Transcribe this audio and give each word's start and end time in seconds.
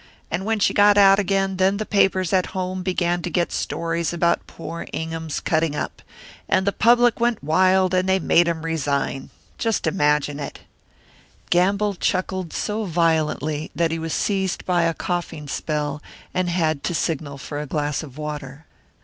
And 0.31 0.45
when 0.45 0.57
she 0.57 0.73
got 0.73 0.97
out 0.97 1.19
again, 1.19 1.57
then 1.57 1.77
the 1.77 1.85
papers 1.85 2.33
at 2.33 2.47
home 2.57 2.81
began 2.81 3.21
to 3.21 3.29
get 3.29 3.51
stories 3.51 4.11
about 4.11 4.47
poor 4.47 4.87
Ingham's 4.91 5.39
cutting 5.39 5.75
up. 5.75 6.01
And 6.49 6.65
the 6.65 6.71
public 6.71 7.19
went 7.19 7.43
wild, 7.43 7.93
and 7.93 8.09
they 8.09 8.17
made 8.17 8.47
him 8.47 8.65
resign 8.65 9.29
just 9.59 9.85
imagine 9.85 10.39
it!" 10.39 10.61
Gamble 11.51 11.93
chuckled 11.93 12.51
so 12.51 12.85
violently 12.85 13.69
that 13.75 13.91
he 13.91 13.99
was 13.99 14.13
seized 14.15 14.65
by 14.65 14.85
a 14.85 14.95
coughing 14.95 15.47
spell, 15.47 16.01
and 16.33 16.49
had 16.49 16.83
to 16.85 16.95
signal 16.95 17.37
for 17.37 17.59
a 17.61 17.67
glass 17.67 18.01
of 18.01 18.17
water. 18.17 18.65